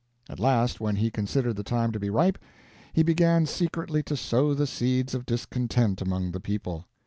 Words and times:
At 0.27 0.39
last, 0.39 0.79
when 0.81 0.95
he 0.95 1.11
considered 1.11 1.57
the 1.57 1.63
time 1.63 1.91
to 1.91 1.99
be 1.99 2.09
ripe, 2.09 2.39
he 2.91 3.03
began 3.03 3.45
secretly 3.45 4.01
to 4.01 4.17
sow 4.17 4.55
the 4.55 4.65
seeds 4.65 5.13
of 5.13 5.27
discontent 5.27 6.01
among 6.01 6.31
the 6.31 6.39
people. 6.39 6.87